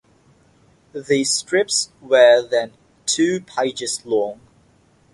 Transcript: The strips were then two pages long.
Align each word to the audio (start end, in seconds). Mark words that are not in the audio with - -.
The 0.93 1.23
strips 1.25 1.91
were 2.01 2.41
then 2.41 2.73
two 3.05 3.39
pages 3.41 4.03
long. 4.03 4.41